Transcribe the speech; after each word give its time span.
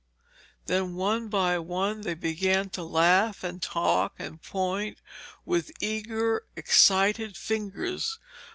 Then 0.65 0.95
one 0.95 1.27
by 1.27 1.59
one 1.59 2.01
they 2.01 2.15
began 2.15 2.71
to 2.71 2.81
laugh 2.81 3.43
and 3.43 3.61
talk, 3.61 4.15
and 4.17 4.41
point 4.41 4.97
with 5.45 5.71
eager, 5.79 6.41
excited 6.55 7.37
fingers. 7.37 8.17